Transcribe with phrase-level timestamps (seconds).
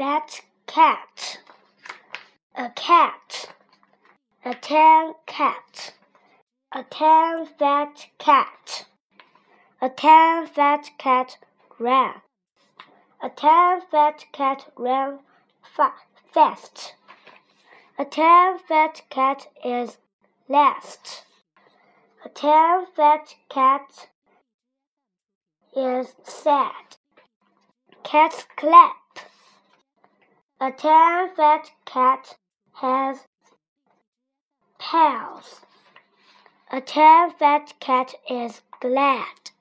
[0.00, 1.40] fat cat.
[2.54, 3.52] A cat.
[4.46, 5.92] A tan cat.
[6.72, 8.86] A tan fat cat.
[9.82, 11.36] A tan fat cat
[11.78, 12.14] ran.
[13.22, 15.18] A tan fat cat ran
[15.60, 15.92] fa
[16.32, 16.94] fast.
[17.98, 19.98] A tan fat cat is
[20.48, 21.26] last.
[22.24, 24.08] A tan fat cat
[25.76, 26.96] is sad.
[28.02, 28.99] Cats clap.
[30.62, 32.36] A tan fat cat
[32.74, 33.26] has
[34.78, 35.62] pals.
[36.70, 39.52] A tan fat cat is glad.